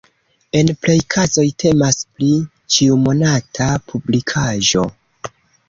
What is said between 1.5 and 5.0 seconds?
temas pri ĉiumonata publikaĵo.